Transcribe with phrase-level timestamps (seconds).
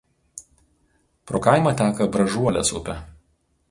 [1.33, 3.01] Pro kaimą teka Bražuolės upė.